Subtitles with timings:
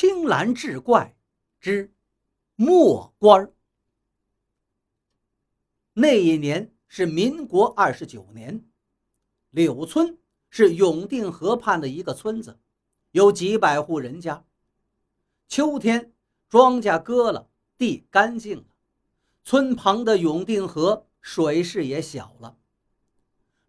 [0.00, 1.16] 青蓝志怪
[1.58, 1.92] 之
[2.54, 3.52] 墨官。
[5.92, 8.64] 那一年是民国二十九年，
[9.50, 10.16] 柳村
[10.50, 12.60] 是永定河畔的一个村子，
[13.10, 14.44] 有几百户人家。
[15.48, 16.12] 秋天，
[16.48, 18.64] 庄稼割了，地干净了，
[19.42, 22.56] 村旁的永定河水势也小了。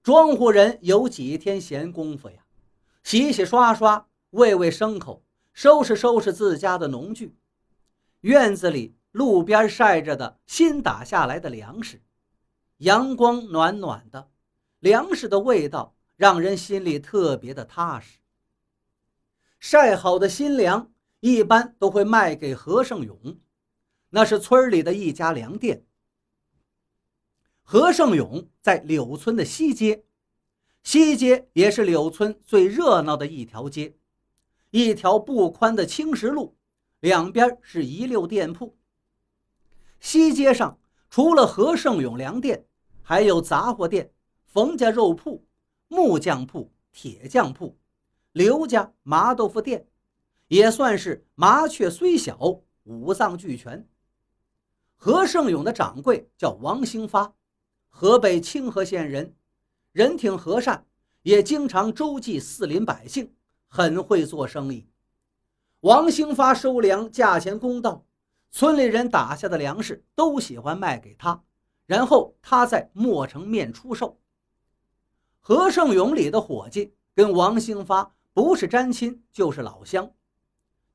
[0.03, 2.45] 庄户人有几天闲工夫呀，
[3.03, 5.23] 洗洗刷刷，喂喂牲口。
[5.59, 7.35] 收拾收拾自家的农具，
[8.21, 12.01] 院子里、路边晒着的新打下来的粮食，
[12.77, 14.31] 阳光暖暖的，
[14.79, 18.19] 粮食的味道让人心里特别的踏实。
[19.59, 23.37] 晒好的新粮一般都会卖给何胜勇，
[24.11, 25.85] 那是村里的一家粮店。
[27.63, 30.05] 何胜勇在柳村的西街，
[30.83, 33.98] 西街也是柳村最热闹的一条街。
[34.71, 36.55] 一条不宽的青石路，
[36.99, 38.77] 两边是一溜店铺。
[39.99, 42.65] 西街上除了何胜永粮店，
[43.01, 44.11] 还有杂货店、
[44.45, 45.43] 冯家肉铺、
[45.87, 47.75] 木匠铺、铁匠铺、
[48.33, 49.87] 刘家麻豆腐店，
[50.47, 53.87] 也算是麻雀虽小，五脏俱全。
[54.95, 57.33] 何胜永的掌柜叫王兴发，
[57.87, 59.33] 河北清河县人，
[59.93, 60.85] 人挺和善，
[61.23, 63.33] 也经常周济四邻百姓。
[63.71, 64.89] 很会做生意，
[65.81, 68.03] 王兴发收粮价钱公道，
[68.49, 71.43] 村里人打下的粮食都喜欢卖给他，
[71.85, 74.19] 然后他在磨成面出售。
[75.39, 80.11] 何胜勇里的伙计跟王兴发不是沾亲就是老乡，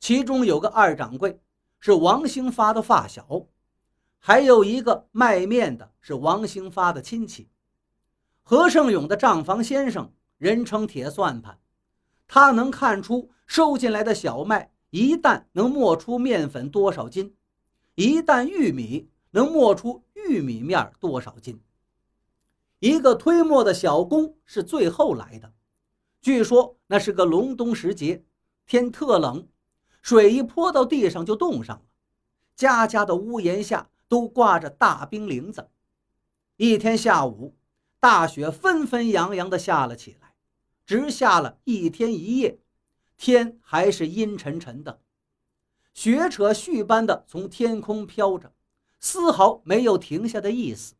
[0.00, 1.40] 其中有个二掌柜
[1.78, 3.46] 是王兴发的发小，
[4.18, 7.48] 还有一个卖面的是王兴发的亲戚。
[8.42, 11.58] 何胜勇的账房先生人称铁算盘。
[12.26, 17.34] 他能看出收进来的小麦一担能磨出面粉多少斤，
[17.94, 21.60] 一担玉米能磨出玉米面多少斤。
[22.80, 25.52] 一个推磨的小工是最后来的，
[26.20, 28.24] 据说那是个隆冬时节，
[28.66, 29.48] 天特冷，
[30.02, 31.82] 水一泼到地上就冻上了，
[32.54, 35.70] 家家的屋檐下都挂着大冰凌子。
[36.56, 37.56] 一天下午，
[37.98, 40.33] 大雪纷纷扬扬地下了起来。
[40.86, 42.58] 直下了一天一夜，
[43.16, 45.00] 天还是阴沉沉的，
[45.94, 48.52] 雪扯絮般的从天空飘着，
[49.00, 50.94] 丝毫没有停下的意思。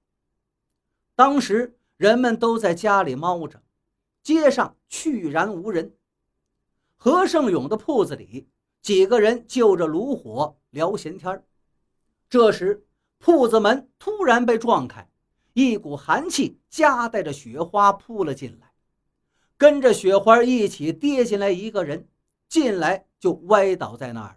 [1.15, 3.63] 当时人们都在家里猫着，
[4.23, 5.95] 街上去然无人。
[6.97, 8.49] 何胜勇的铺子里，
[8.81, 11.45] 几个人就着炉火聊闲天
[12.31, 12.87] 这时，
[13.19, 15.09] 铺子门突然被撞开，
[15.53, 18.74] 一股寒气夹带着雪花扑了进来。
[19.65, 22.07] 跟着雪花一起跌进来一个人，
[22.51, 24.37] 进来就歪倒在那儿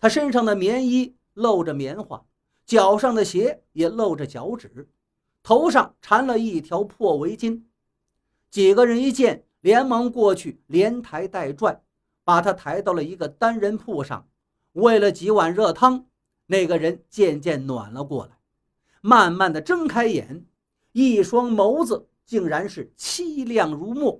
[0.00, 2.26] 他身上的棉衣露着棉花，
[2.66, 4.88] 脚上的鞋也露着脚趾，
[5.40, 7.62] 头上缠了一条破围巾。
[8.50, 11.80] 几个人一见，连忙过去连抬带拽，
[12.24, 14.26] 把他抬到了一个单人铺上，
[14.72, 16.06] 喂了几碗热汤。
[16.46, 18.32] 那个人渐渐暖了过来，
[19.00, 20.44] 慢慢的睁开眼，
[20.90, 22.08] 一双眸子。
[22.26, 24.18] 竟然是凄亮如墨。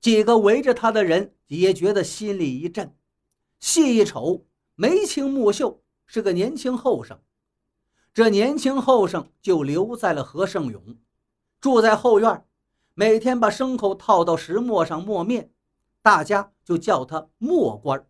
[0.00, 2.94] 几个围着他的人也觉得心里一震，
[3.58, 7.18] 细一瞅，眉清目秀，是个年轻后生。
[8.14, 10.96] 这年轻后生就留在了何胜勇，
[11.60, 12.44] 住在后院，
[12.94, 15.52] 每天把牲口套到石磨上磨面，
[16.02, 18.04] 大家就叫他磨官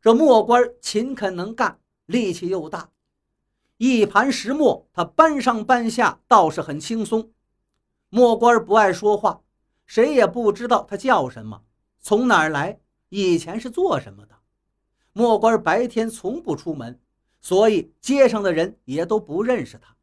[0.00, 2.90] 这磨官勤恳能干，力气又大，
[3.78, 7.32] 一盘石磨他搬上搬下倒是很轻松。
[8.08, 9.42] 墨官不爱说话，
[9.86, 11.62] 谁也不知道他叫什么，
[12.00, 14.34] 从哪儿来，以前是做什么的。
[15.12, 17.00] 莫官白天从不出门，
[17.40, 19.96] 所以街上的人也都不认识他。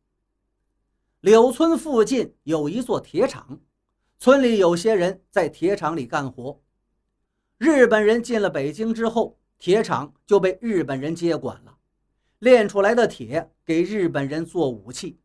[1.20, 3.60] 柳村附近有一座铁厂，
[4.18, 6.62] 村里有些人在铁厂里干活。
[7.58, 11.78] 日本人进了北京之后，铁厂就被日本人接管了，
[12.40, 15.20] 炼出来的铁给日本人做武器。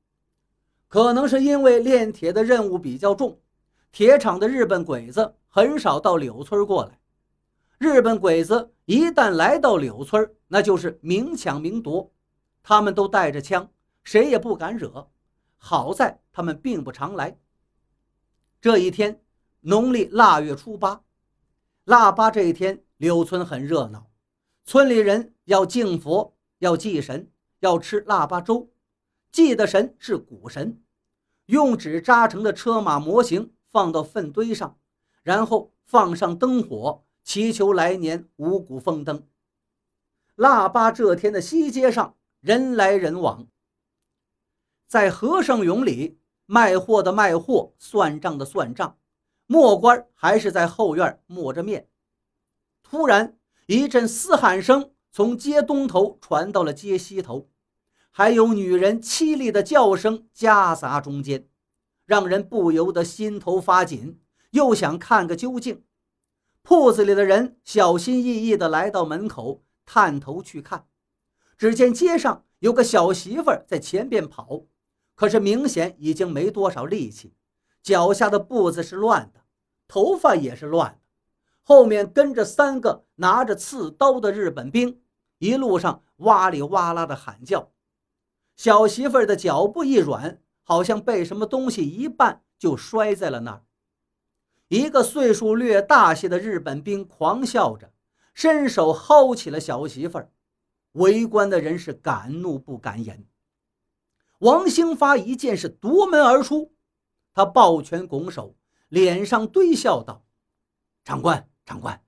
[0.88, 3.40] 可能是因为炼铁的任务比较重，
[3.96, 7.00] 铁厂的日本鬼子很少到柳村过来。
[7.78, 12.12] 日本鬼子一旦来到柳村，那就是明抢明夺，
[12.62, 13.70] 他们都带着枪，
[14.04, 15.08] 谁也不敢惹。
[15.56, 17.38] 好在他们并不常来。
[18.60, 19.18] 这一天，
[19.60, 21.00] 农历腊月初八，
[21.84, 24.10] 腊八这一天，柳村很热闹，
[24.66, 28.68] 村里人要敬佛，要祭神，要吃腊八粥。
[29.32, 30.82] 祭的神是谷神，
[31.46, 34.78] 用纸扎成的车马模型放到粪堆上，
[35.22, 39.28] 然后放上灯火，祈求来年五谷丰登。
[40.34, 43.46] 腊八这天的西街上，人来人往。
[44.86, 48.96] 在和尚俑里，卖货的卖货，算账的算账，
[49.46, 51.86] 磨官还是在后院磨着面。
[52.82, 53.36] 突然，
[53.66, 57.50] 一阵嘶喊声从街东头传到了街西头，
[58.10, 61.46] 还有女人凄厉的叫声夹杂中间，
[62.06, 64.20] 让人不由得心头发紧，
[64.52, 65.84] 又想看个究竟。
[66.62, 70.86] 铺子里的人小心翼翼地来到门口，探头去看，
[71.58, 74.62] 只见街上有个小媳妇在前边跑。
[75.14, 77.34] 可是明显已经没多少力气，
[77.82, 79.40] 脚下的步子是乱的，
[79.88, 81.00] 头发也是乱的，
[81.62, 85.00] 后面跟着三个拿着刺刀的日本兵，
[85.38, 87.72] 一路上哇里哇啦的喊叫。
[88.56, 93.64] 小媳妇的脚步一软，好像被什么东西一绊，就摔在了那儿。
[94.66, 97.92] 一个岁数略大些的日本兵狂笑着，
[98.34, 100.32] 伸手薅起了小媳妇儿，
[100.92, 103.24] 围观的人是敢怒不敢言。
[104.40, 106.74] 王兴发一见是夺门而出，
[107.32, 108.56] 他抱拳拱手，
[108.88, 110.26] 脸上堆笑道
[111.04, 112.02] ：“长官，长官，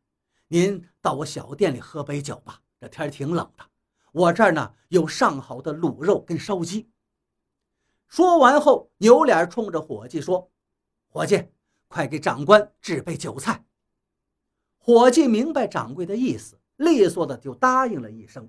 [0.49, 2.61] 您到我小店里喝杯酒吧。
[2.81, 3.65] 这天挺冷的，
[4.11, 6.91] 我这儿呢有上好的卤肉跟烧鸡。”
[8.09, 10.51] 说完后，扭脸冲着伙计说
[11.09, 11.49] ：“伙计，
[11.89, 13.65] 快给长官置备酒菜。”
[14.79, 18.49] 伙计明白掌柜的意思，利索的就答应了一声。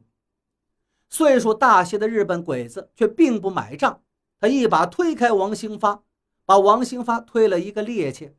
[1.09, 4.01] 岁数大些的日本鬼子却并不买账，
[4.39, 6.03] 他一把推开王兴发，
[6.45, 8.33] 把王兴发推了一个趔趄。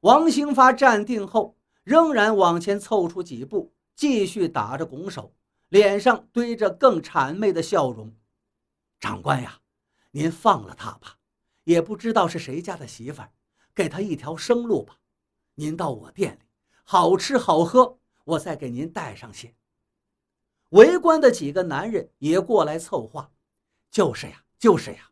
[0.00, 5.34] 王兴发站定后，仍然往前凑出几步，继续打着拱手，
[5.68, 8.14] 脸上堆着更谄媚的笑容。
[8.98, 9.58] 长官呀，
[10.12, 11.18] 您放了他吧，
[11.64, 13.32] 也不知道是谁家的媳妇儿，
[13.74, 14.98] 给他一条生路吧。
[15.54, 16.40] 您到我店里，
[16.84, 19.54] 好吃好喝，我再给您带上些。
[20.70, 23.30] 围观的几个男人也过来凑话
[23.90, 25.10] ：“就是呀，就是呀。”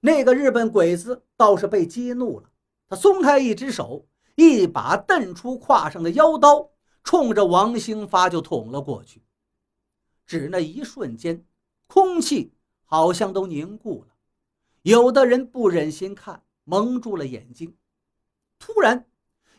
[0.00, 2.50] 那个日本鬼子倒是被激怒了，
[2.88, 6.70] 他松开一只手，一把瞪出胯上的腰刀，
[7.02, 9.24] 冲着王兴发就捅了过去。
[10.24, 11.44] 只那一瞬间，
[11.86, 12.52] 空气
[12.86, 14.14] 好像都凝固了，
[14.82, 17.76] 有的人不忍心看，蒙住了眼睛。
[18.58, 19.06] 突然，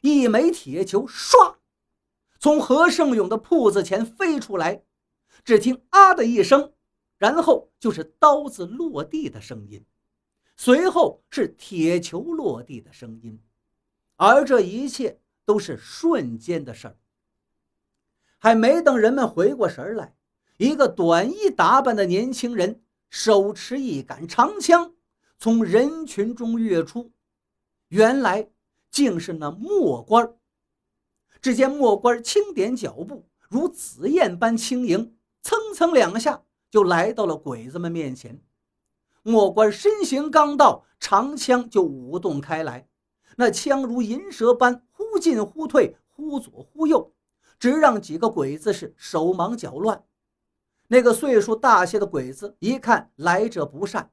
[0.02, 1.58] 一枚铁球唰。
[2.40, 4.84] 从何胜勇的铺子前飞出来，
[5.44, 6.74] 只听“啊”的一声，
[7.18, 9.84] 然后就是刀子落地的声音，
[10.56, 13.40] 随后是铁球落地的声音，
[14.16, 16.98] 而这一切都是瞬间的事儿。
[18.38, 20.16] 还没等人们回过神来，
[20.58, 22.84] 一个短衣打扮的年轻人
[23.20, 24.94] 手持一杆长枪，
[25.40, 27.12] 从人群中跃出，
[27.88, 28.48] 原来
[28.92, 30.36] 竟是那墨官
[31.42, 38.40] 只见墨官轻点脚步，如紫燕般轻盈，蹭蹭两下就来到了鬼子们面前。
[39.24, 42.88] 墨官身形刚到，长枪就舞动开来，
[43.36, 47.12] 那枪如银蛇般忽进忽退，忽左忽右，
[47.58, 50.04] 直让几个鬼子是手忙脚乱。
[50.88, 54.12] 那个岁数大些的鬼子一看来者不善，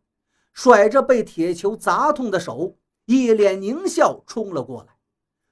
[0.53, 2.77] 甩着被铁球砸痛的手，
[3.07, 4.97] 一脸狞笑冲了过来。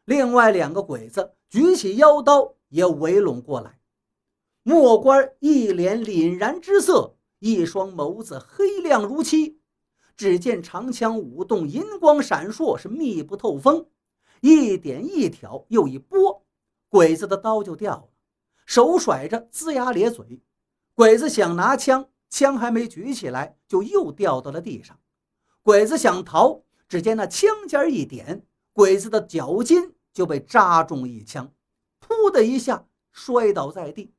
[0.05, 1.35] 另外两个鬼子。
[1.53, 3.79] 举起腰刀也围拢过来，
[4.63, 9.61] 墨官一脸凛然之色，一双眸子黑亮如漆。
[10.17, 13.87] 只见长枪舞动，银光闪烁，是密不透风。
[14.41, 16.43] 一点一挑，又一拨，
[16.89, 18.09] 鬼子的刀就掉了。
[18.65, 20.41] 手甩着，龇牙咧嘴。
[20.95, 24.99] 鬼子想拿枪，枪还没举起来，就又掉到了地上。
[25.63, 29.95] 鬼子想逃，只见那枪尖一点，鬼子的脚筋。
[30.13, 31.55] 就被扎中一枪，
[31.99, 34.13] 噗的一下摔倒在地。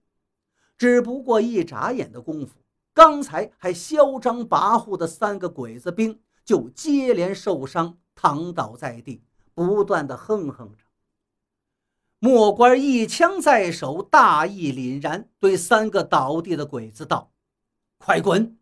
[0.75, 2.55] 只不过一眨眼的功夫，
[2.95, 9.21] 刚才还嚣张跋扈的三个鬼子兵就接连受伤，躺倒在地，
[9.53, 10.83] 不断的哼哼着。
[12.23, 17.33] 莫官一枪在手，大义凛然，对三个倒地的鬼子道
[17.99, 18.57] ：“快滚，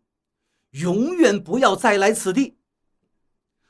[0.70, 2.58] 永远不要再来此地。”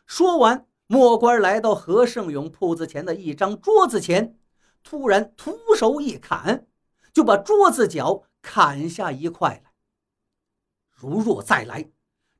[0.07, 0.67] 说完。
[0.87, 4.39] 莫官来到何胜勇铺子前的一张桌子前，
[4.83, 6.67] 突然徒手一砍，
[7.13, 9.73] 就把桌子角砍下一块来。
[10.91, 11.91] 如若再来，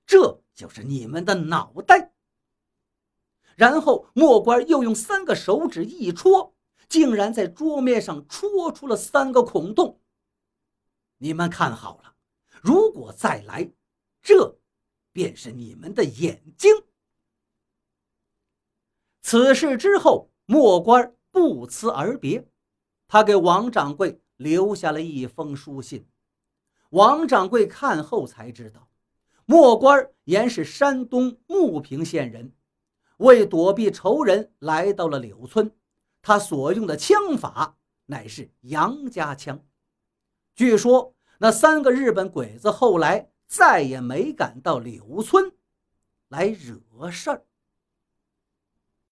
[0.07, 2.13] 这就是你们的脑袋。
[3.57, 6.55] 然后莫官又用三个手指一戳，
[6.93, 9.99] 竟然在桌面上戳出了三个孔洞。
[11.17, 12.15] 你们看好了，
[12.61, 13.73] 如果再来，
[14.21, 14.59] 这
[15.11, 16.71] 便是你们的眼睛。
[19.23, 22.47] 此事之后，莫官不辞而别。
[23.09, 26.07] 他给王掌柜留下了一封书信。
[26.91, 28.91] 王掌柜看后才知道，
[29.47, 32.53] 莫官原是山东牟平县人，
[33.17, 35.75] 为躲避仇人来到了柳村。
[36.23, 37.77] 他所用的枪法
[38.07, 39.63] 乃是杨家枪。
[40.55, 45.53] 据说那三个日本鬼子后来再也没敢到柳村
[46.29, 47.45] 来惹事儿。